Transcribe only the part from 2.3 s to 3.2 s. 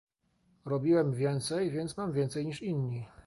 niż inni."